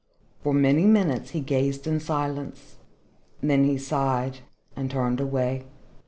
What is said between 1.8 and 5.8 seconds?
in silence. Then he sighed and turned away.